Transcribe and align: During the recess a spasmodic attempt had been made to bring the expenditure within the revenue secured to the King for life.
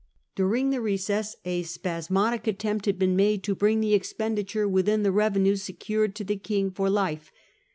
During 0.33 0.71
the 0.71 0.81
recess 0.81 1.35
a 1.45 1.61
spasmodic 1.61 2.47
attempt 2.47 2.87
had 2.87 2.97
been 2.97 3.15
made 3.15 3.43
to 3.43 3.53
bring 3.53 3.81
the 3.81 3.93
expenditure 3.93 4.67
within 4.67 5.03
the 5.03 5.11
revenue 5.11 5.55
secured 5.57 6.15
to 6.15 6.23
the 6.23 6.37
King 6.37 6.71
for 6.71 6.89
life. 6.89 7.31